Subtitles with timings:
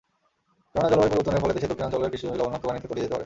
[0.71, 3.19] কেননা জলবায়ু পরিবর্তনের ফলে দেশের দক্ষিণাঞ্চলের কৃষিজমি লবণাক্ত পানিতে তলিয়ে যেতে পারে।